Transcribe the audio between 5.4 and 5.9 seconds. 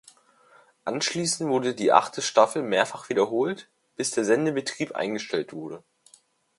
wurde.